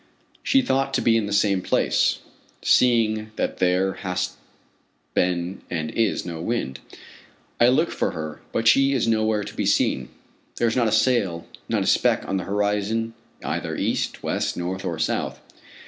[0.41, 2.21] She ought to be in the same place,
[2.63, 4.35] seeing that there has
[5.13, 6.79] been and is no wind.
[7.59, 10.09] I look for her, but she is nowhere to be seen.
[10.55, 14.83] There is not a sail, not a speck on the horizon either east, west, north
[14.83, 15.39] or south.